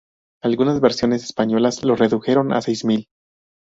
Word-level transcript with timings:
Algunas 0.41 0.81
versiones 0.81 1.23
españolas 1.23 1.83
los 1.83 1.99
reducen 1.99 2.53
a 2.53 2.61
seis 2.63 2.83
mil. 2.85 3.07